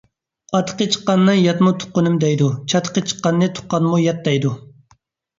[0.59, 4.55] ئاتىقى چىققاننى ياتمۇ تۇغقىنىم دەيدۇ، چاتىقى چىققاننى تۇغقانمۇ يات دەيدۇ.